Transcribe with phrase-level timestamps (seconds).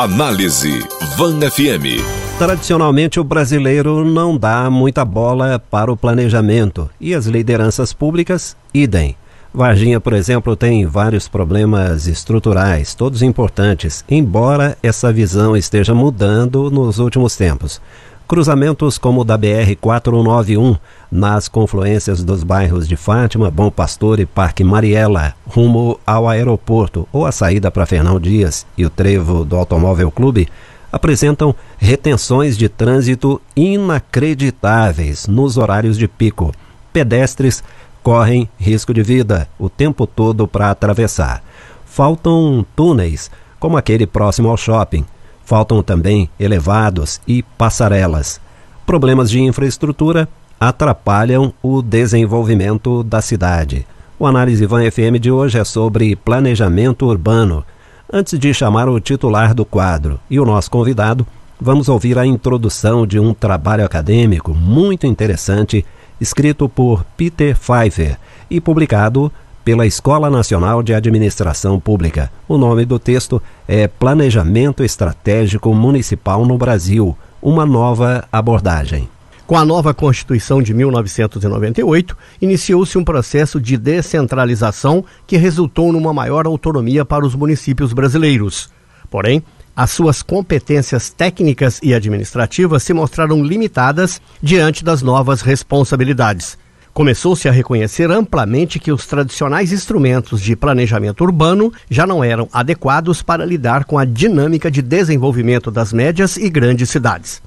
[0.00, 0.78] Análise
[1.16, 2.00] Van FM.
[2.38, 9.16] Tradicionalmente, o brasileiro não dá muita bola para o planejamento e as lideranças públicas, idem.
[9.52, 17.00] Varginha, por exemplo, tem vários problemas estruturais, todos importantes, embora essa visão esteja mudando nos
[17.00, 17.80] últimos tempos.
[18.28, 20.78] Cruzamentos como o da BR-491,
[21.10, 27.24] nas confluências dos bairros de Fátima, Bom Pastor e Parque Mariela, rumo ao aeroporto ou
[27.24, 30.46] a saída para Fernão Dias e o trevo do Automóvel Clube,
[30.92, 36.52] apresentam retenções de trânsito inacreditáveis nos horários de pico.
[36.92, 37.64] Pedestres
[38.02, 41.42] correm risco de vida o tempo todo para atravessar.
[41.86, 45.06] Faltam túneis, como aquele próximo ao shopping
[45.48, 48.38] Faltam também elevados e passarelas.
[48.84, 50.28] Problemas de infraestrutura
[50.60, 53.86] atrapalham o desenvolvimento da cidade.
[54.18, 57.64] O Análise Van FM de hoje é sobre planejamento urbano.
[58.12, 61.26] Antes de chamar o titular do quadro e o nosso convidado,
[61.58, 65.82] vamos ouvir a introdução de um trabalho acadêmico muito interessante
[66.20, 68.18] escrito por Peter Pfeiffer
[68.50, 69.32] e publicado
[69.68, 72.32] pela Escola Nacional de Administração Pública.
[72.48, 79.10] O nome do texto é Planejamento Estratégico Municipal no Brasil uma nova abordagem.
[79.46, 86.46] Com a nova Constituição de 1998, iniciou-se um processo de descentralização que resultou numa maior
[86.46, 88.70] autonomia para os municípios brasileiros.
[89.10, 89.42] Porém,
[89.76, 96.56] as suas competências técnicas e administrativas se mostraram limitadas diante das novas responsabilidades.
[96.98, 103.22] Começou-se a reconhecer amplamente que os tradicionais instrumentos de planejamento urbano já não eram adequados
[103.22, 107.40] para lidar com a dinâmica de desenvolvimento das médias e grandes cidades.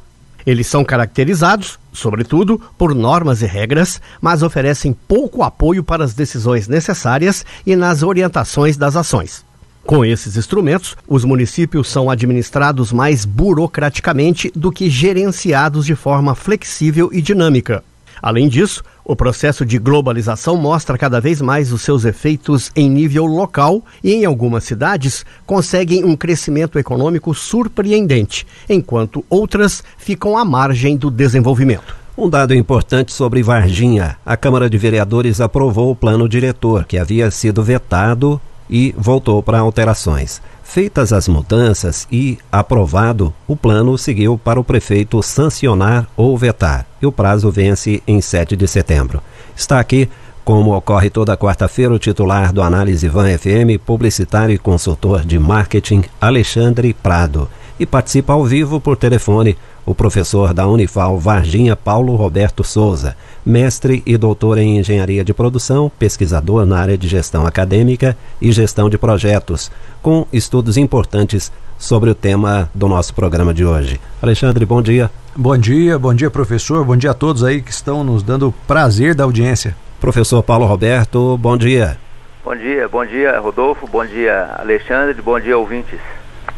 [0.46, 6.70] Eles são caracterizados, sobretudo, por normas e regras, mas oferecem pouco apoio para as decisões
[6.70, 9.44] necessárias e nas orientações das ações.
[9.86, 17.10] Com esses instrumentos, os municípios são administrados mais burocraticamente do que gerenciados de forma flexível
[17.12, 17.84] e dinâmica.
[18.22, 23.26] Além disso, o processo de globalização mostra cada vez mais os seus efeitos em nível
[23.26, 30.96] local e, em algumas cidades, conseguem um crescimento econômico surpreendente, enquanto outras ficam à margem
[30.96, 31.96] do desenvolvimento.
[32.18, 37.32] Um dado importante sobre Varginha: a Câmara de Vereadores aprovou o plano diretor, que havia
[37.32, 38.40] sido vetado
[38.70, 40.42] e voltou para alterações.
[40.74, 47.06] Feitas as mudanças e aprovado, o plano seguiu para o prefeito sancionar ou vetar, e
[47.06, 49.22] o prazo vence em 7 de setembro.
[49.54, 50.08] Está aqui,
[50.46, 56.06] como ocorre toda quarta-feira, o titular do Análise Van FM, publicitário e consultor de marketing,
[56.22, 57.50] Alexandre Prado,
[57.82, 64.04] e participa ao vivo por telefone o professor da Unifal Varginha Paulo Roberto Souza, mestre
[64.06, 69.00] e doutor em engenharia de produção, pesquisador na área de gestão acadêmica e gestão de
[69.00, 74.00] projetos, com estudos importantes sobre o tema do nosso programa de hoje.
[74.22, 75.10] Alexandre, bom dia.
[75.36, 76.86] Bom dia, bom dia, professor.
[76.86, 79.76] Bom dia a todos aí que estão nos dando o prazer da audiência.
[80.00, 81.98] Professor Paulo Roberto, bom dia.
[82.46, 83.88] Bom dia, bom dia, Rodolfo.
[83.88, 85.20] Bom dia, Alexandre.
[85.20, 86.00] Bom dia, ouvintes.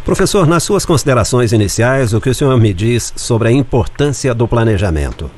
[0.06, 4.46] Professor, nas suas considerações iniciais, o que o senhor me diz sobre a importância do
[4.46, 5.32] planejamento?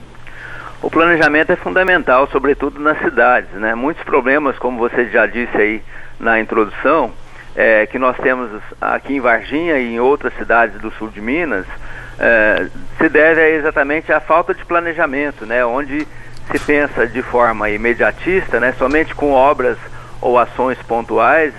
[0.81, 3.75] O planejamento é fundamental, sobretudo nas cidades, né?
[3.75, 5.83] Muitos problemas, como você já disse aí
[6.19, 7.11] na introdução,
[7.55, 8.49] é, que nós temos
[8.81, 11.67] aqui em Varginha e em outras cidades do sul de Minas,
[12.19, 12.65] é,
[12.97, 15.63] se deve exatamente à falta de planejamento, né?
[15.63, 16.07] Onde
[16.51, 18.73] se pensa de forma imediatista, né?
[18.79, 19.77] Somente com obras
[20.19, 21.53] ou ações pontuais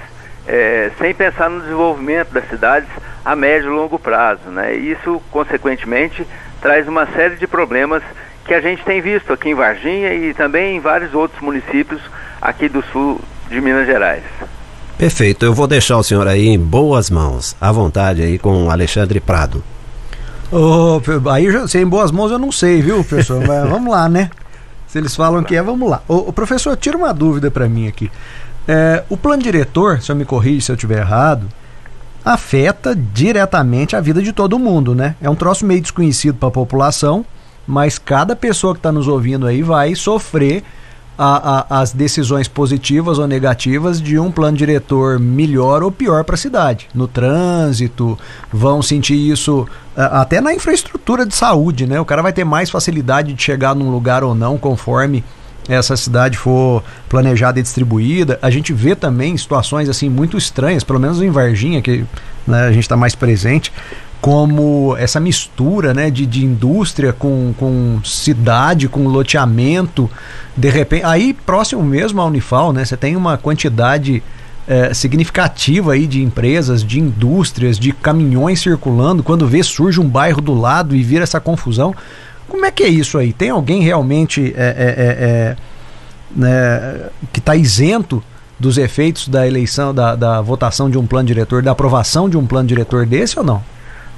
[0.46, 2.88] é, sem pensar no desenvolvimento das cidades
[3.24, 4.48] a médio e longo prazo.
[4.50, 4.74] Né?
[4.74, 6.26] Isso, consequentemente,
[6.60, 8.02] traz uma série de problemas
[8.44, 12.00] que a gente tem visto aqui em Varginha e também em vários outros municípios
[12.40, 14.22] aqui do sul de Minas Gerais.
[14.96, 18.70] Perfeito, eu vou deixar o senhor aí em boas mãos, à vontade aí com o
[18.70, 19.62] Alexandre Prado.
[20.50, 23.42] Oh, aí já, se é em boas mãos eu não sei, viu, professor?
[23.46, 24.30] Mas vamos lá, né?
[24.86, 26.00] Se eles falam que é, vamos lá.
[26.08, 28.10] O, professor, tira uma dúvida para mim aqui.
[28.68, 31.46] É, o plano diretor, se eu me corrija se eu estiver errado,
[32.24, 35.14] afeta diretamente a vida de todo mundo, né?
[35.22, 37.24] É um troço meio desconhecido para a população,
[37.66, 40.64] mas cada pessoa que está nos ouvindo aí vai sofrer
[41.18, 46.34] a, a, as decisões positivas ou negativas de um plano diretor melhor ou pior para
[46.34, 46.88] a cidade.
[46.94, 48.18] No trânsito,
[48.52, 49.66] vão sentir isso
[49.96, 51.98] até na infraestrutura de saúde, né?
[52.00, 55.24] O cara vai ter mais facilidade de chegar num lugar ou não, conforme
[55.68, 58.38] essa cidade for planejada e distribuída.
[58.40, 62.04] A gente vê também situações assim muito estranhas, pelo menos em Varginha, que
[62.46, 63.72] né, a gente está mais presente,
[64.20, 70.10] como essa mistura né, de, de indústria com, com cidade, com loteamento.
[70.56, 74.22] De repente, aí próximo mesmo à Unifal, né, você tem uma quantidade
[74.66, 80.40] é, significativa aí de empresas, de indústrias, de caminhões circulando, quando vê surge um bairro
[80.40, 81.94] do lado e vira essa confusão.
[82.48, 83.32] Como é que é isso aí?
[83.32, 85.56] Tem alguém realmente é, é, é, é
[86.34, 88.22] né, que está isento
[88.58, 92.46] dos efeitos da eleição, da, da votação de um plano diretor, da aprovação de um
[92.46, 93.62] plano diretor desse ou não?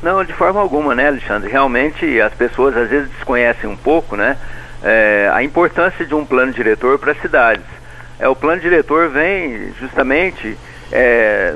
[0.03, 1.51] Não, de forma alguma, né, Alexandre?
[1.51, 4.37] Realmente as pessoas às vezes desconhecem um pouco, né,
[4.83, 7.65] é, a importância de um plano diretor para as cidades.
[8.19, 10.57] É, o plano diretor vem justamente
[10.93, 11.55] é,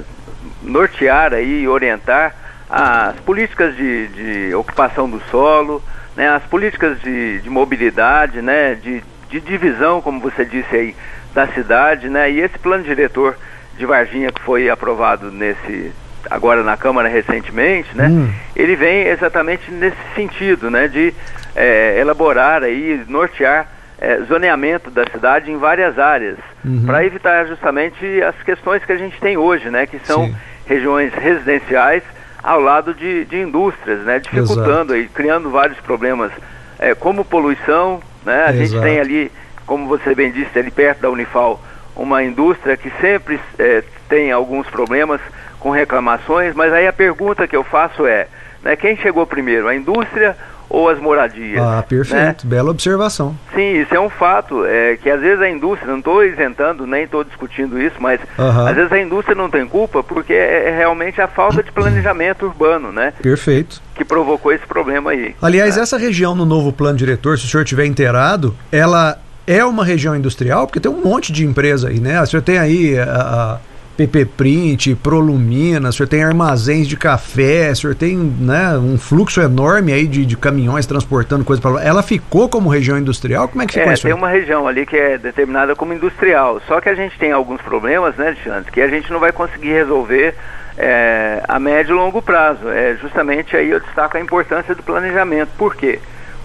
[0.63, 2.35] nortear aí, orientar
[2.69, 5.83] as políticas de, de ocupação do solo,
[6.17, 10.97] né, as políticas de, de mobilidade, né, de, de divisão, como você disse aí,
[11.35, 13.37] da cidade, né, e esse plano diretor
[13.77, 15.93] de Varginha que foi aprovado nesse
[16.31, 18.33] agora na Câmara recentemente, né, hum.
[18.55, 21.13] ele vem exatamente nesse sentido, né, de
[21.57, 23.67] é, elaborar aí, nortear
[24.01, 26.85] é, zoneamento da cidade em várias áreas, uhum.
[26.87, 30.37] para evitar justamente as questões que a gente tem hoje, né, que são Sim.
[30.67, 32.03] regiões residenciais
[32.43, 36.33] ao lado de, de indústrias, né, dificultando e criando vários problemas,
[36.79, 38.59] é, como poluição, né, a Exato.
[38.59, 39.33] gente tem ali,
[39.67, 41.63] como você bem disse, ali perto da Unifal,
[41.95, 45.21] uma indústria que sempre é, tem alguns problemas
[45.61, 48.27] com reclamações, mas aí a pergunta que eu faço é,
[48.63, 50.37] né, quem chegou primeiro, a indústria
[50.73, 51.63] ou as moradias.
[51.63, 52.51] Ah, perfeito, né?
[52.57, 53.37] bela observação.
[53.55, 57.05] Sim, isso é um fato, é, que às vezes a indústria, não estou isentando, nem
[57.05, 58.67] estou discutindo isso, mas uhum.
[58.67, 62.47] às vezes a indústria não tem culpa porque é, é realmente a falta de planejamento
[62.47, 63.13] urbano, né?
[63.21, 63.83] Perfeito.
[63.95, 65.37] Que provocou esse problema aí.
[65.43, 65.83] Aliás, né?
[65.83, 70.17] essa região no novo plano diretor, se o senhor tiver inteirado, ela é uma região
[70.17, 72.19] industrial, porque tem um monte de empresa aí, né?
[72.23, 73.59] O senhor tem aí a, a
[73.97, 79.41] PP Print, Prolumina, o senhor tem armazéns de café, o senhor tem né, um fluxo
[79.41, 81.85] enorme aí de, de caminhões transportando coisas para lá.
[81.85, 83.49] Ela ficou como região industrial?
[83.49, 84.03] Como é que ficou é, isso?
[84.03, 86.61] Tem uma região ali que é determinada como industrial.
[86.67, 89.73] Só que a gente tem alguns problemas, né, Alexandre, que a gente não vai conseguir
[89.73, 90.35] resolver
[90.79, 92.69] é, a médio e longo prazo.
[92.69, 95.51] É justamente aí eu destaco a importância do planejamento.
[95.59, 95.99] Por quê?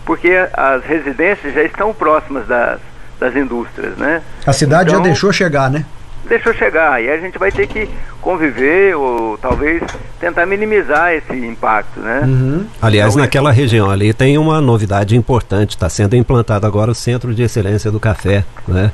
[0.05, 2.79] Porque as residências já estão próximas das,
[3.19, 4.21] das indústrias, né?
[4.45, 5.85] A cidade então, já deixou chegar, né?
[6.25, 7.01] Deixou chegar.
[7.01, 7.89] E a gente vai ter que
[8.21, 9.81] conviver ou talvez
[10.19, 12.21] tentar minimizar esse impacto, né?
[12.23, 12.65] Uhum.
[12.81, 15.71] Aliás, então, naquela região ali tem uma novidade importante.
[15.71, 18.91] Está sendo implantado agora o Centro de Excelência do Café, né?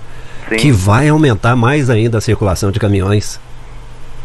[0.49, 0.55] Sim.
[0.57, 3.39] Que vai aumentar mais ainda a circulação de caminhões.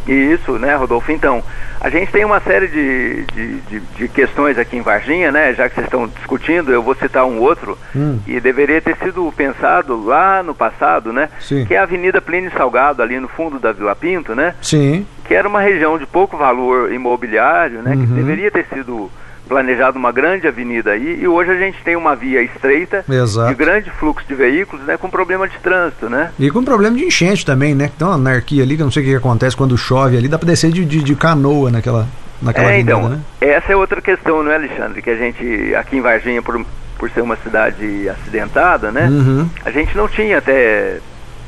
[0.09, 1.13] Isso, né, Rodolfo?
[1.13, 1.43] Então,
[1.81, 5.53] a gente tem uma série de, de, de, de, questões aqui em Varginha, né?
[5.53, 8.19] Já que vocês estão discutindo, eu vou citar um outro hum.
[8.27, 11.29] e deveria ter sido pensado lá no passado, né?
[11.41, 11.65] Sim.
[11.67, 14.55] Que é a Avenida Plínio Salgado, ali no fundo da Vila Pinto, né?
[14.63, 15.07] Sim.
[15.25, 17.95] Que era uma região de pouco valor imobiliário, né?
[17.95, 18.07] Uhum.
[18.07, 19.11] Que deveria ter sido
[19.49, 23.49] planejado uma grande avenida aí e hoje a gente tem uma via estreita Exato.
[23.49, 26.31] de grande fluxo de veículos, né, com problema de trânsito, né?
[26.39, 27.91] E com problema de enchente também, né?
[27.97, 30.49] Então, anarquia ali, que eu não sei o que acontece quando chove ali, dá para
[30.49, 32.07] descer de, de, de, canoa naquela,
[32.43, 33.21] naquela é, avenida, então, né?
[33.41, 35.01] Essa é outra questão, não é, Alexandre?
[35.01, 36.65] Que a gente, aqui em Varginha, por,
[36.99, 39.09] por ser uma cidade acidentada, né?
[39.09, 39.49] Uhum.
[39.65, 40.99] A gente não tinha até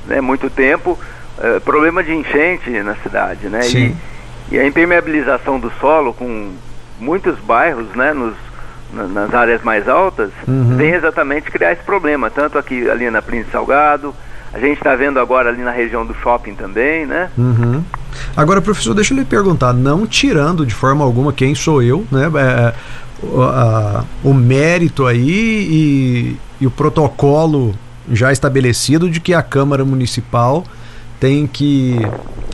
[0.06, 0.99] né, muito tempo
[1.38, 3.62] uh, problema de enchente na cidade, né?
[3.62, 3.94] Sim.
[4.50, 6.50] E, e a impermeabilização do solo com
[7.00, 8.35] muitos bairros, né, nos,
[8.93, 10.76] nas áreas mais altas, uhum.
[10.76, 14.14] vem exatamente criar esse problema, tanto aqui ali na Príncipe Salgado,
[14.52, 17.31] a gente está vendo agora ali na região do shopping também, né?
[17.38, 17.85] Uhum.
[18.37, 22.29] Agora, professor, deixa eu lhe perguntar, não tirando de forma alguma quem sou eu, né?
[22.35, 22.75] É,
[23.23, 25.29] o, a, o mérito aí
[25.70, 27.75] e, e o protocolo
[28.10, 30.65] já estabelecido de que a Câmara Municipal
[31.20, 32.00] tem que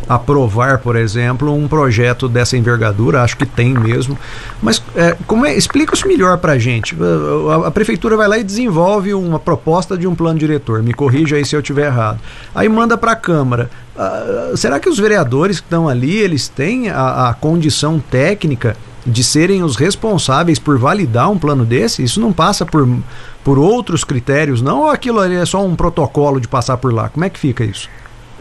[0.08, 4.16] aprovar, por exemplo, um projeto dessa envergadura, acho que tem mesmo.
[4.62, 6.96] Mas é, como é, explica isso melhor para a gente.
[7.64, 10.82] A, prefeitura vai lá e desenvolve uma proposta de um plano diretor.
[10.82, 12.20] Me corrija aí se eu estiver errado.
[12.54, 13.70] Aí manda para a Câmara.
[13.96, 19.22] Ah, será que os vereadores que estão ali eles têm a, a condição técnica de
[19.22, 22.02] serem os responsáveis por validar um plano desse?
[22.02, 22.88] Isso não passa por,
[23.42, 24.82] por outros critérios, não?
[24.82, 27.08] Ou aquilo ali é só um protocolo de passar por lá?
[27.08, 27.88] Como é que fica isso?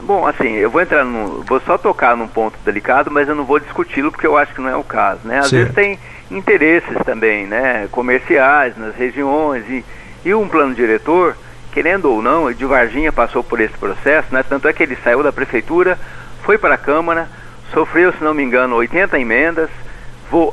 [0.05, 1.41] Bom, assim, eu vou entrar no.
[1.41, 4.61] Vou só tocar num ponto delicado, mas eu não vou discuti-lo porque eu acho que
[4.61, 5.39] não é o caso, né?
[5.39, 5.97] Às vezes tem
[6.29, 7.87] interesses também, né?
[7.91, 9.83] Comerciais nas regiões e,
[10.23, 11.35] e um plano diretor,
[11.71, 14.43] querendo ou não, de Varginha passou por esse processo, né?
[14.47, 15.97] Tanto é que ele saiu da prefeitura,
[16.43, 17.27] foi para a Câmara,
[17.73, 19.71] sofreu, se não me engano, 80 emendas,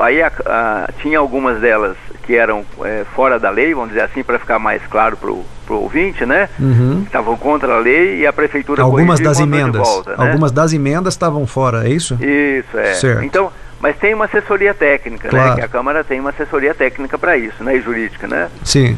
[0.01, 4.23] aí a, a, tinha algumas delas que eram é, fora da lei, vamos dizer assim,
[4.23, 6.49] para ficar mais claro para o ouvinte, né?
[6.59, 7.03] Uhum.
[7.05, 10.17] Estavam contra a lei e a prefeitura algumas das emendas, volta, né?
[10.19, 12.15] algumas das emendas estavam fora, é isso?
[12.15, 12.95] Isso é.
[12.95, 13.25] Certo.
[13.25, 15.31] Então, mas tem uma assessoria técnica, né?
[15.31, 15.51] claro.
[15.51, 15.57] né?
[15.57, 17.77] Que a Câmara tem uma assessoria técnica para isso, né?
[17.77, 18.49] E jurídica, né?
[18.65, 18.97] Sim.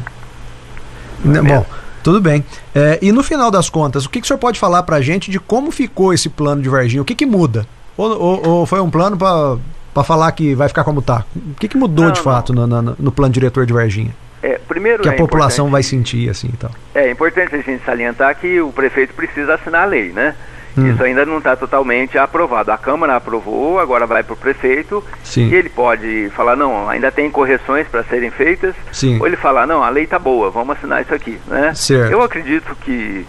[1.25, 1.65] É Bom.
[2.03, 2.45] Tudo bem.
[2.75, 5.01] É, e no final das contas, o que, que o senhor pode falar para a
[5.01, 7.01] gente de como ficou esse plano de Varginha?
[7.01, 7.65] O que, que muda?
[7.97, 9.57] Ou, ou, ou foi um plano para
[10.03, 11.23] falar que vai ficar como está?
[11.35, 14.15] O que, que mudou Não, de fato no, no, no plano diretor de Varginha?
[14.43, 16.71] É, primeiro Que a é população vai sentir assim e tal.
[16.93, 20.35] É importante a gente salientar que o prefeito precisa assinar a lei, né?
[20.77, 20.91] Hum.
[20.91, 22.71] Isso ainda não está totalmente aprovado.
[22.71, 25.47] A Câmara aprovou, agora vai para o prefeito Sim.
[25.49, 29.19] e ele pode falar, não, ainda tem correções para serem feitas, Sim.
[29.19, 31.73] ou ele falar, não, a lei está boa, vamos assinar isso aqui, né?
[31.73, 32.11] Certo.
[32.11, 33.25] Eu acredito que,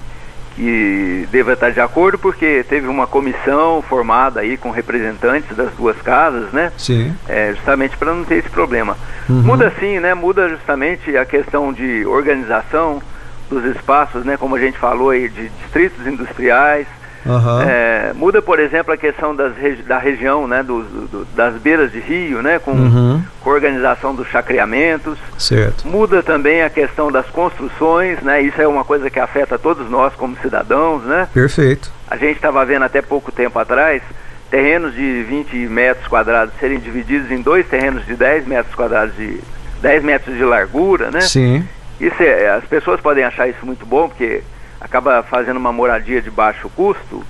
[0.57, 6.01] que deva estar de acordo porque teve uma comissão formada aí com representantes das duas
[6.01, 6.73] casas, né?
[6.79, 7.15] Sim.
[7.29, 8.97] É, justamente para não ter esse problema.
[9.29, 9.43] Uhum.
[9.43, 10.15] Muda sim, né?
[10.15, 13.03] Muda justamente a questão de organização
[13.51, 14.39] dos espaços, né?
[14.39, 16.87] Como a gente falou aí, de distritos industriais.
[17.29, 17.63] Aham.
[17.69, 20.63] É, muda, por exemplo, a questão regi- da região, né?
[20.63, 22.59] dos- do- das beiras de rio, né?
[22.59, 23.23] Com, Uhum.
[23.41, 25.19] com a organização dos chacreamentos.
[25.39, 25.87] Certo.
[25.87, 28.41] Muda também a questão das construções, né?
[28.43, 31.29] Isso é uma coisa que afeta todos nós como cidadãos, né?
[31.33, 31.91] Perfeito.
[32.11, 34.03] A gente estava vendo até pouco tempo atrás
[34.51, 39.41] terrenos de 20 metros quadrados serem divididos em dois terrenos de 10 metros quadrados de
[39.83, 41.21] 10 metros de largura, né?
[41.21, 41.67] Sim.
[42.01, 44.43] Isso é, as pessoas podem achar isso muito bom porque
[44.81, 47.25] acaba fazendo uma moradia de baixo custo,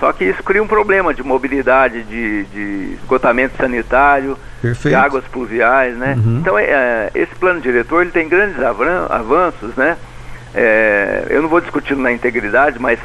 [0.00, 4.94] só que isso cria um problema de mobilidade, de, de esgotamento sanitário, Perfeito.
[4.94, 6.14] de águas pluviais, né?
[6.16, 6.38] Uhum.
[6.40, 9.96] Então é, é, esse plano diretor ele tem grandes avanços, né?
[10.54, 12.98] É, eu não vou discuti-lo na integridade, mas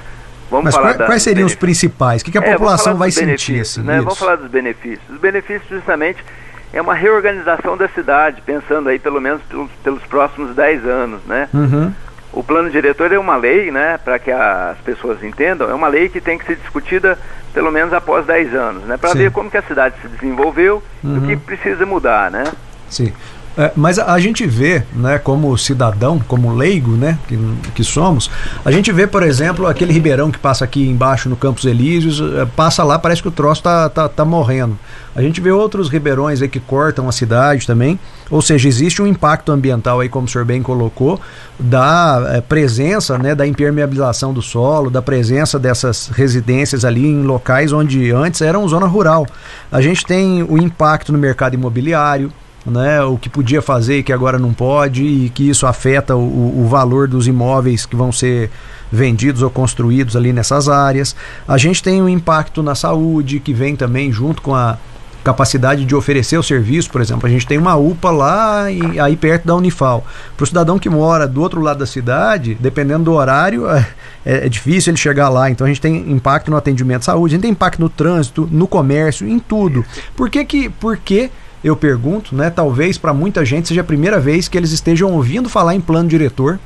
[0.50, 2.22] vamos Mas falar quais, da- quais seriam os principais?
[2.22, 3.82] O que, que a É, população vai sentir assim?
[3.82, 3.98] né?
[3.98, 5.02] Vamos falar dos benefícios.
[5.10, 6.24] Os benefícios justamente
[6.72, 11.50] é uma reorganização da cidade, pensando aí pelo menos pelos, pelos próximos 10 anos, né?
[11.54, 11.92] Uhum.
[12.34, 16.10] O plano diretor é uma lei, né, para que as pessoas entendam, é uma lei
[16.10, 17.18] que tem que ser discutida
[17.54, 21.08] pelo menos após 10 anos, né, para ver como que a cidade se desenvolveu e
[21.08, 21.18] Uhum.
[21.20, 22.46] o que precisa mudar, né?
[22.90, 23.14] Sim.
[23.58, 27.38] É, mas a, a gente vê, né, como cidadão, como leigo, né, que,
[27.76, 28.30] que somos,
[28.66, 32.46] a gente vê, por exemplo, aquele ribeirão que passa aqui embaixo no Campos Elíseos, é,
[32.46, 34.78] passa lá, parece que o troço tá, tá, tá morrendo.
[35.16, 38.00] A gente vê outros ribeirões aí que cortam a cidade também,
[38.32, 41.22] ou seja, existe um impacto ambiental aí, como o senhor bem colocou,
[41.60, 47.72] da é, presença, né, da impermeabilização do solo, da presença dessas residências ali em locais
[47.72, 49.28] onde antes eram zona rural.
[49.72, 52.32] A gente tem o impacto no mercado imobiliário,
[52.66, 56.64] né, o que podia fazer e que agora não pode, e que isso afeta o,
[56.64, 58.50] o valor dos imóveis que vão ser
[58.92, 61.16] vendidos ou construídos ali nessas áreas.
[61.48, 64.78] A gente tem um impacto na saúde, que vem também junto com a
[65.24, 69.16] capacidade de oferecer o serviço, por exemplo, a gente tem uma UPA lá e, aí
[69.16, 70.06] perto da Unifal.
[70.36, 73.86] Para o cidadão que mora do outro lado da cidade, dependendo do horário, é,
[74.26, 75.50] é difícil ele chegar lá.
[75.50, 78.48] Então a gente tem impacto no atendimento de saúde, a gente tem impacto no trânsito,
[78.52, 79.86] no comércio, em tudo.
[80.16, 81.32] Por que que, por que
[81.64, 82.50] eu pergunto, né?
[82.50, 86.10] Talvez para muita gente seja a primeira vez que eles estejam ouvindo falar em plano
[86.10, 86.60] diretor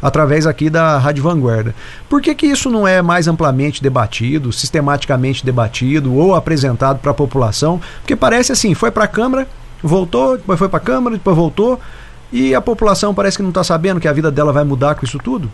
[0.00, 1.74] através aqui da Rádio Vanguarda.
[2.08, 7.14] Por que, que isso não é mais amplamente debatido, sistematicamente debatido ou apresentado para a
[7.14, 7.80] população?
[8.00, 9.48] Porque parece assim, foi para a Câmara,
[9.82, 11.80] voltou, depois foi para a Câmara, depois voltou,
[12.30, 15.04] e a população parece que não está sabendo que a vida dela vai mudar com
[15.04, 15.50] isso tudo?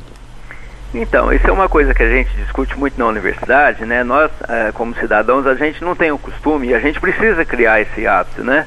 [0.93, 4.03] Então, isso é uma coisa que a gente discute muito na universidade, né?
[4.03, 7.81] Nós, eh, como cidadãos, a gente não tem o costume e a gente precisa criar
[7.81, 8.67] esse hábito, né?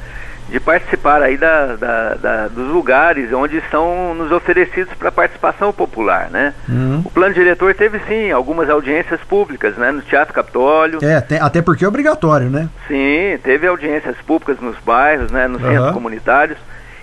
[0.50, 6.30] De participar aí da, da- da- dos lugares onde são nos oferecidos para participação popular,
[6.30, 6.54] né?
[6.70, 7.02] Hum.
[7.04, 9.92] O plano diretor teve sim algumas audiências públicas, né?
[9.92, 12.70] No Teatro Capitólio, É, até, até porque é obrigatório, né?
[12.88, 15.48] sim, teve audiências públicas nos bairros, né?
[15.48, 15.72] Nos Aham.
[15.74, 16.58] centros comunitários.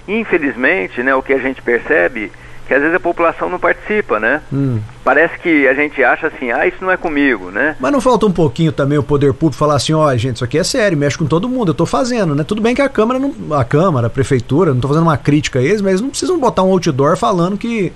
[0.06, 1.14] Infelizmente, né?
[1.14, 2.30] O que a gente percebe
[2.70, 4.40] que às vezes a população não participa, né?
[4.52, 4.78] Hum.
[5.02, 7.74] Parece que a gente acha assim, ah, isso não é comigo, né?
[7.80, 10.56] Mas não falta um pouquinho também o poder público falar assim, ó, gente, isso aqui
[10.56, 12.44] é sério, mexe com todo mundo, eu tô fazendo, né?
[12.44, 15.58] Tudo bem que a Câmara, não, a Câmara, a Prefeitura, não tô fazendo uma crítica
[15.58, 17.92] a eles, mas eles não precisam botar um outdoor falando que,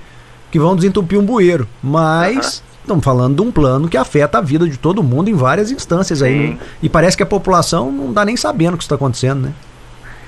[0.51, 1.69] que vão desentupir um bueiro.
[1.81, 5.71] Mas estamos falando de um plano que afeta a vida de todo mundo em várias
[5.71, 6.33] instâncias aí.
[6.33, 6.51] Sim.
[6.55, 6.59] né?
[6.83, 9.53] E parece que a população não dá nem sabendo o que está acontecendo, né?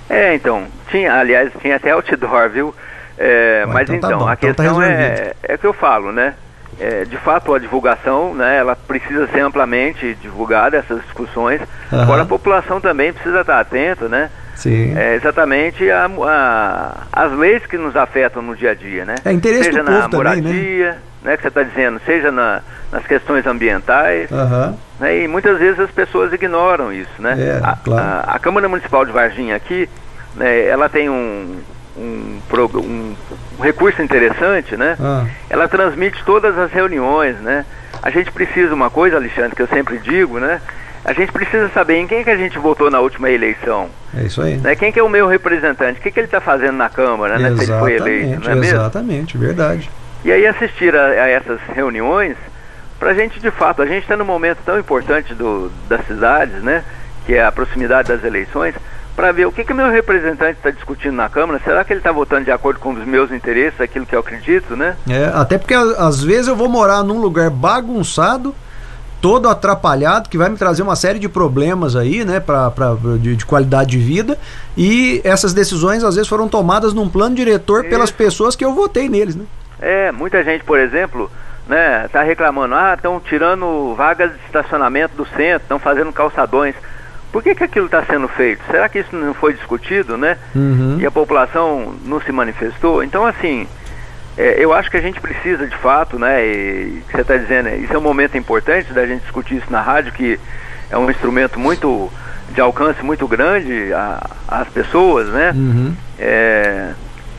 [0.08, 2.72] É, então, tinha, aliás, tinha até outdoor, viu?
[3.18, 5.36] É, Ué, mas então tá então, bom, a então tá questão é, resolvido.
[5.48, 6.34] é o que eu falo, né?
[6.78, 11.60] É, de fato, a divulgação, né, ela precisa ser amplamente divulgada, essas discussões.
[11.90, 12.02] Aham.
[12.02, 14.28] Agora, a população também precisa estar atenta, né?
[14.56, 14.94] Sim.
[14.96, 19.14] É, exatamente a, a- as leis que nos afetam no dia a dia, né?
[19.24, 20.48] É interesse seja do na povo também, né?
[20.50, 21.36] moradia, né?
[21.36, 22.60] que você está dizendo, seja na-
[22.92, 24.76] nas questões ambientais, Aham.
[25.00, 25.22] né?
[25.22, 27.36] E muitas vezes as pessoas ignoram isso, né?
[27.38, 28.24] É, a, claro.
[28.26, 29.88] a Câmara Municipal de Varginha aqui,
[30.34, 31.58] né, ela tem um,
[31.98, 32.38] um,
[32.78, 33.14] um-
[33.58, 34.96] um recurso interessante, né?
[35.00, 37.64] Ah, Ela transmite todas as reuniões, né?
[38.02, 40.60] A gente precisa uma coisa, Alexandre, que eu sempre digo, né?
[41.04, 44.42] A gente precisa saber em quem que a gente votou na última eleição, é isso
[44.42, 44.56] aí.
[44.56, 44.74] né?
[44.74, 46.00] Quem que é o meu representante?
[46.00, 47.54] O que, que ele está fazendo na Câmara, né?
[47.56, 48.76] Se ele foi eleito, não é mesmo?
[48.76, 49.88] exatamente, verdade.
[50.24, 52.36] E aí assistir a, a essas reuniões,
[52.98, 56.60] para a gente de fato, a gente está num momento tão importante do, das cidades,
[56.62, 56.82] né?
[57.24, 58.74] Que é a proximidade das eleições,
[59.16, 61.58] para ver o que, que meu representante está discutindo na Câmara.
[61.64, 64.76] Será que ele está votando de acordo com os meus interesses, aquilo que eu acredito,
[64.76, 64.94] né?
[65.08, 68.54] É, até porque às vezes eu vou morar num lugar bagunçado,
[69.20, 73.34] todo atrapalhado, que vai me trazer uma série de problemas aí, né, pra, pra, de,
[73.34, 74.38] de qualidade de vida.
[74.76, 77.90] E essas decisões às vezes foram tomadas num plano diretor Isso.
[77.90, 79.46] pelas pessoas que eu votei neles, né?
[79.80, 81.30] É, muita gente, por exemplo,
[81.66, 86.74] né, tá reclamando, ah, estão tirando vagas de estacionamento do centro, estão fazendo calçadões.
[87.36, 88.62] Por que, que aquilo está sendo feito?
[88.70, 90.38] Será que isso não foi discutido, né?
[90.54, 90.96] Uhum.
[90.98, 93.04] E a população não se manifestou?
[93.04, 93.68] Então, assim,
[94.38, 96.42] é, eu acho que a gente precisa, de fato, né?
[96.46, 100.14] E você está dizendo, isso é um momento importante da gente discutir isso na rádio,
[100.14, 100.40] que
[100.88, 102.10] é um instrumento muito
[102.54, 103.90] de alcance muito grande
[104.48, 105.52] às pessoas, né?
[105.54, 105.94] Uhum.
[106.18, 106.92] É,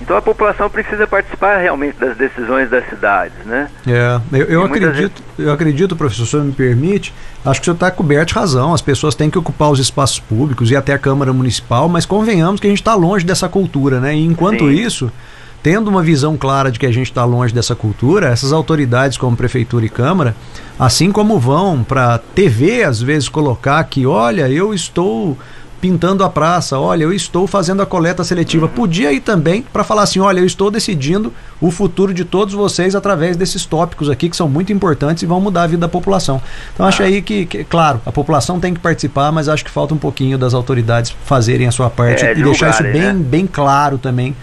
[0.07, 3.69] então a população precisa participar realmente das decisões das cidades, né?
[3.85, 5.21] É, eu, eu acredito, vezes...
[5.37, 8.35] eu acredito, professor, se o senhor me permite, acho que o senhor está coberto de
[8.35, 8.73] razão.
[8.73, 12.61] As pessoas têm que ocupar os espaços públicos e até a Câmara Municipal, mas convenhamos
[12.61, 14.15] que a gente está longe dessa cultura, né?
[14.15, 14.71] E enquanto Sim.
[14.71, 15.11] isso,
[15.61, 19.35] tendo uma visão clara de que a gente está longe dessa cultura, essas autoridades como
[19.35, 20.33] prefeitura e câmara,
[20.79, 25.37] assim como vão para TV às vezes colocar que, olha, eu estou
[25.79, 28.67] pintando a praça, olha, eu estou fazendo a coleta seletiva.
[28.67, 32.95] Podia ir também para falar assim, olha, eu estou decidindo o futuro de todos vocês
[32.95, 36.41] através desses tópicos aqui que são muito importantes e vão mudar a vida da população.
[36.73, 39.93] Então acho aí que, que claro, a população tem que participar, mas acho que falta
[39.93, 43.13] um pouquinho das autoridades fazerem a sua parte é, e deixar isso bem, né?
[43.13, 44.35] bem claro também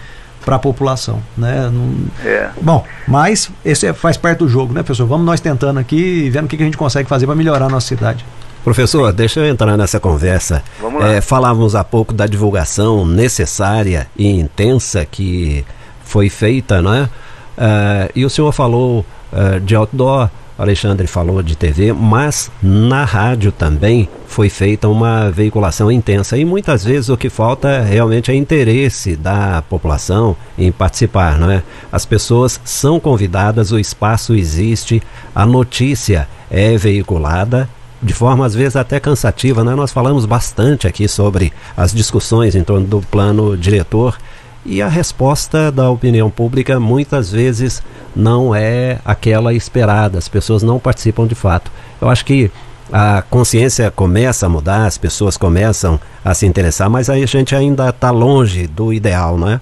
[0.45, 1.69] para a população, né?
[1.73, 1.95] Não...
[2.23, 2.49] É.
[2.61, 5.07] Bom, mas esse é, faz parte do jogo, né, professor?
[5.07, 7.65] Vamos nós tentando aqui e vendo o que, que a gente consegue fazer para melhorar
[7.65, 8.23] a nossa cidade.
[8.65, 10.63] Professor, deixa eu entrar nessa conversa.
[10.81, 11.13] Vamos lá.
[11.13, 15.63] É, falávamos há pouco da divulgação necessária e intensa que
[16.03, 17.07] foi feita, né?
[17.55, 23.51] Uh, e o senhor falou uh, de outdoor, Alexandre falou de TV, mas na rádio
[23.51, 29.15] também foi feita uma veiculação intensa e muitas vezes o que falta realmente é interesse
[29.15, 31.61] da população em participar, não é?
[31.91, 35.03] As pessoas são convidadas, o espaço existe,
[35.35, 37.69] a notícia é veiculada
[38.05, 39.73] de forma às vezes até cansativa, né?
[39.73, 44.15] Nós falamos bastante aqui sobre as discussões em torno do plano diretor
[44.63, 47.81] e a resposta da opinião pública muitas vezes
[48.15, 51.71] não é aquela esperada, as pessoas não participam de fato.
[51.99, 52.51] Eu acho que
[52.93, 57.55] a consciência começa a mudar, as pessoas começam a se interessar, mas aí a gente
[57.55, 59.59] ainda está longe do ideal, não é?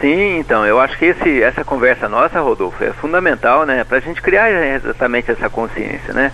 [0.00, 4.00] Sim, então, eu acho que esse, essa conversa nossa, Rodolfo, é fundamental, né, para a
[4.00, 6.30] gente criar exatamente essa consciência, né?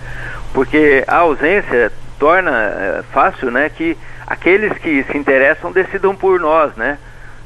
[0.53, 6.73] Porque a ausência torna é, fácil, né, que aqueles que se interessam decidam por nós,
[6.75, 6.97] né?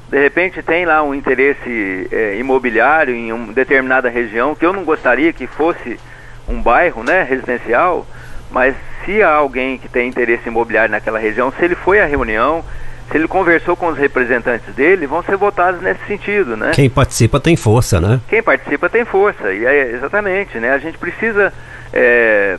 [0.10, 4.84] De repente tem lá um interesse é, imobiliário em uma determinada região que eu não
[4.86, 6.00] gostaria que fosse
[6.48, 8.06] um bairro, né, residencial,
[8.52, 12.64] mas se há alguém que tem interesse imobiliário naquela região, se ele foi à reunião,
[13.12, 16.72] se ele conversou com os representantes dele, vão ser votados nesse sentido, né?
[16.74, 18.20] Quem participa tem força, né?
[18.30, 20.72] Quem participa tem força, e é exatamente, né?
[20.72, 21.52] A gente precisa
[21.92, 22.58] é,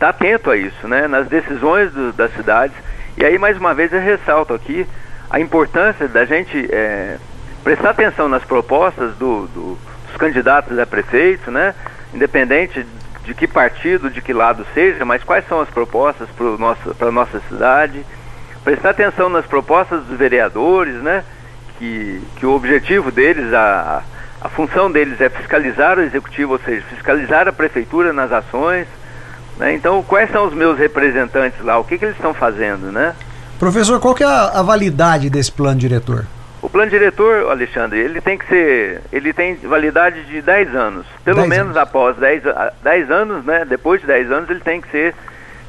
[0.00, 1.06] tá atento a isso, né?
[1.06, 2.74] Nas decisões do, das cidades.
[3.18, 4.86] E aí, mais uma vez, eu ressalto aqui
[5.28, 7.18] a importância da gente é,
[7.62, 11.74] prestar atenção nas propostas do, do, dos candidatos a prefeito, né?
[12.14, 12.84] Independente
[13.24, 16.28] de que partido, de que lado seja, mas quais são as propostas
[16.98, 18.04] para a nossa cidade.
[18.64, 21.22] Prestar atenção nas propostas dos vereadores, né?
[21.78, 24.02] Que, que o objetivo deles, a,
[24.40, 28.86] a função deles é fiscalizar o executivo, ou seja, fiscalizar a prefeitura nas ações,
[29.60, 29.74] né?
[29.74, 31.78] Então, quais são os meus representantes lá?
[31.78, 33.14] O que, que eles estão fazendo, né?
[33.58, 36.24] Professor, qual que é a, a, validade desse plano diretor?
[36.62, 41.06] O plano diretor, Alexandre, ele tem que ser, ele tem validade de 10 anos.
[41.22, 41.76] Pelo menos anos.
[41.76, 42.42] após 10,
[42.82, 43.66] 10 anos, né?
[43.66, 45.14] Depois de 10 anos ele tem que ser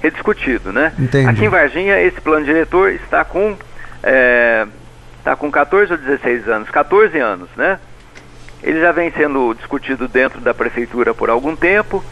[0.01, 0.93] rediscutido, né?
[0.97, 1.29] Entendi.
[1.29, 3.57] Aqui em Varginha, esse plano diretor está com
[4.01, 4.65] é,
[5.19, 7.77] está com 14 ou 16 anos, 14 anos, né?
[8.63, 12.03] Ele já vem sendo discutido dentro da prefeitura por algum tempo.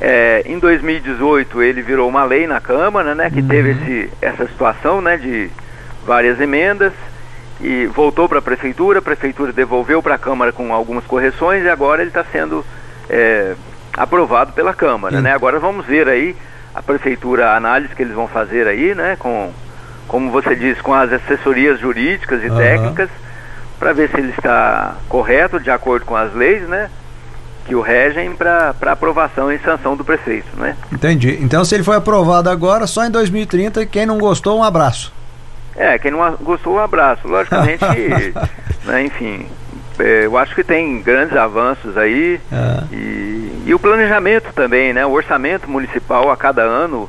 [0.00, 3.48] É, em 2018 ele virou uma lei na Câmara, né, que uhum.
[3.48, 5.50] teve esse, essa situação, né, de
[6.06, 6.92] várias emendas
[7.60, 11.68] e voltou para a prefeitura, a prefeitura devolveu para a Câmara com algumas correções e
[11.68, 12.64] agora ele está sendo
[13.10, 13.54] é,
[13.96, 15.32] aprovado pela Câmara, né?
[15.32, 16.36] Agora vamos ver aí
[16.72, 19.52] a prefeitura, a análise que eles vão fazer aí, né, com,
[20.06, 22.56] como você disse, com as assessorias jurídicas e uhum.
[22.56, 23.10] técnicas,
[23.78, 26.88] para ver se ele está correto, de acordo com as leis, né?
[27.68, 30.74] Que o regem para aprovação e sanção do prefeito, né?
[30.90, 31.38] Entendi.
[31.42, 35.12] Então, se ele foi aprovado agora, só em 2030, quem não gostou, um abraço.
[35.76, 37.28] É, quem não gostou, um abraço.
[37.28, 37.84] Logicamente,
[38.86, 39.46] né, enfim,
[39.98, 42.84] é, eu acho que tem grandes avanços aí Ah.
[42.90, 45.04] e, e o planejamento também, né?
[45.04, 47.08] O orçamento municipal a cada ano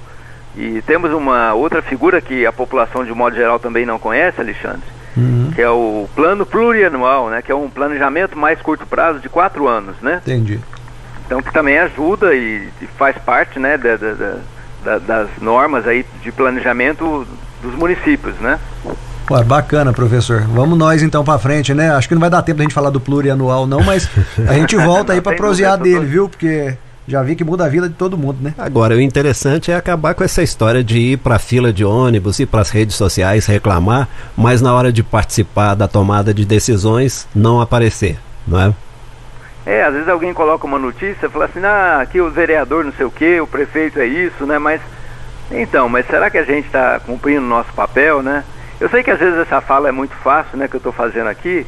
[0.58, 4.84] e temos uma outra figura que a população de modo geral também não conhece, Alexandre,
[5.18, 5.52] Uhum.
[5.54, 7.42] que é o plano plurianual, né?
[7.42, 10.22] Que é um planejamento mais curto prazo de quatro anos, né?
[10.26, 10.60] Entendi.
[11.26, 13.78] Então que também ajuda e, e faz parte, né?
[13.78, 14.38] da- da- da-
[14.84, 17.28] da- das normas aí de planejamento
[17.62, 18.60] dos municípios, né?
[19.30, 20.42] Ué, bacana, professor.
[20.48, 21.92] Vamos nós então pra frente, né?
[21.92, 24.10] Acho que não vai dar tempo da gente falar do plurianual, não, mas
[24.48, 26.28] a gente volta aí sem prosear dele, viu?
[26.30, 26.76] Porque
[27.10, 28.54] já vi que muda a vida de todo mundo, né?
[28.58, 32.40] Agora, o interessante é acabar com essa história de ir para a fila de ônibus,
[32.40, 37.28] ir para as redes sociais reclamar, mas na hora de participar da tomada de decisões
[37.34, 38.74] não aparecer, não é?
[39.66, 42.94] É, às vezes alguém coloca uma notícia e fala assim, ah, aqui o vereador não
[42.94, 44.60] sei o que, o prefeito é isso, né?
[44.60, 44.80] Mas
[45.52, 48.44] então, mas será que a gente está cumprindo o nosso papel, né?
[48.80, 51.28] Eu sei que às vezes essa fala é muito fácil, né, que eu estou fazendo
[51.28, 51.66] aqui,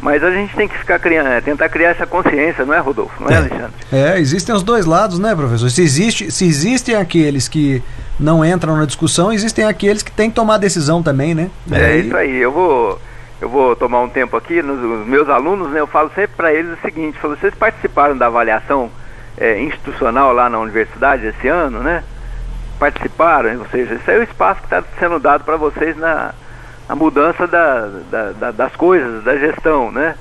[0.00, 3.22] mas a gente tem que ficar criando, é, tentar criar essa consciência, não é, Rodolfo?
[3.22, 3.36] Não é, É.
[3.36, 3.72] Alexandre?
[3.92, 5.70] É, existem os dois lados, né, professor?
[5.70, 7.82] Se, existe, se existem aqueles que
[8.18, 11.50] não entram na discussão, existem aqueles que têm que tomar decisão também, né?
[11.70, 12.36] É isso aí.
[12.36, 13.00] Eu vou,
[13.40, 14.62] eu vou tomar um tempo aqui.
[14.62, 18.16] Nos, os meus alunos, né, eu falo sempre para eles o seguinte: falo, vocês participaram
[18.16, 18.90] da avaliação
[19.36, 22.02] é, institucional lá na universidade esse ano, né?
[22.78, 26.34] Participaram, ou seja, esse é o espaço que está sendo dado para vocês na,
[26.90, 30.16] na mudança da, da- da- das coisas, da gestão, né?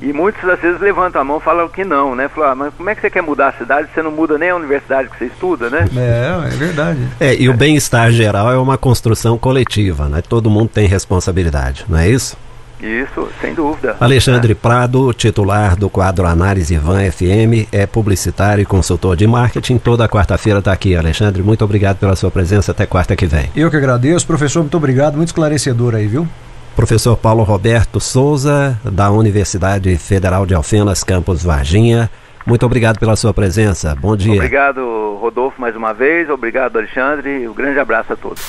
[0.00, 2.28] E muitos às vezes levantam a mão e falam que não, né?
[2.28, 4.36] Falam, ah, mas como é que você quer mudar a cidade se você não muda
[4.36, 5.86] nem a universidade que você estuda, né?
[5.96, 6.98] É, é verdade.
[7.20, 10.20] É, e o bem-estar geral é uma construção coletiva, né?
[10.28, 12.36] Todo mundo tem responsabilidade, não é isso?
[12.84, 13.96] Isso, sem dúvida.
[13.98, 19.78] Alexandre Prado, titular do quadro Análise Van FM, é publicitário e consultor de marketing.
[19.78, 20.94] Toda quarta-feira está aqui.
[20.94, 22.72] Alexandre, muito obrigado pela sua presença.
[22.72, 23.50] Até quarta que vem.
[23.56, 26.28] Eu que agradeço, professor, muito obrigado, muito esclarecedor aí, viu?
[26.76, 32.10] Professor Paulo Roberto Souza, da Universidade Federal de Alfenas, campus Varginha.
[32.46, 33.94] Muito obrigado pela sua presença.
[33.94, 34.34] Bom dia.
[34.34, 36.28] Obrigado, Rodolfo, mais uma vez.
[36.28, 37.48] Obrigado, Alexandre.
[37.48, 38.42] Um grande abraço a todos.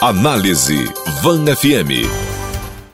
[0.00, 0.84] Análise
[1.22, 2.43] Van FM.